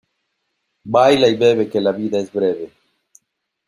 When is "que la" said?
1.69-1.91